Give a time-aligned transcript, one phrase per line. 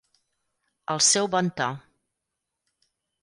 [0.93, 1.67] El seu bon to.